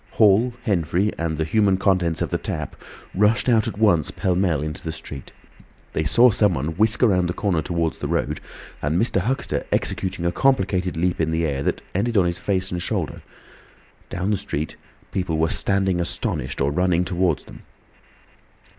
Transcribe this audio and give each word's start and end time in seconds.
Hall, 0.13 0.53
Henfrey, 0.63 1.11
and 1.19 1.37
the 1.37 1.43
human 1.43 1.77
contents 1.77 2.23
of 2.23 2.31
the 2.31 2.39
tap 2.39 2.75
rushed 3.13 3.47
out 3.47 3.67
at 3.67 3.77
once 3.77 4.09
pell 4.09 4.33
mell 4.33 4.63
into 4.63 4.83
the 4.83 4.91
street. 4.91 5.31
They 5.93 6.03
saw 6.05 6.31
someone 6.31 6.69
whisk 6.69 7.03
round 7.03 7.29
the 7.29 7.33
corner 7.35 7.61
towards 7.61 7.99
the 7.99 8.07
road, 8.07 8.41
and 8.81 8.99
Mr. 8.99 9.21
Huxter 9.21 9.63
executing 9.71 10.25
a 10.25 10.31
complicated 10.31 10.97
leap 10.97 11.21
in 11.21 11.29
the 11.29 11.45
air 11.45 11.61
that 11.61 11.83
ended 11.93 12.17
on 12.17 12.25
his 12.25 12.39
face 12.39 12.71
and 12.71 12.81
shoulder. 12.81 13.21
Down 14.09 14.31
the 14.31 14.37
street 14.37 14.75
people 15.11 15.37
were 15.37 15.49
standing 15.49 15.99
astonished 16.01 16.61
or 16.61 16.71
running 16.71 17.05
towards 17.05 17.45
them. 17.45 17.61